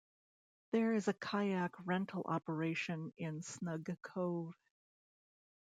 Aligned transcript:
There 0.71 0.93
is 0.95 1.07
a 1.07 1.13
kayak 1.13 1.75
rental 1.85 2.23
operation 2.25 3.13
in 3.17 3.43
Snug 3.43 3.95
Cove. 4.01 4.55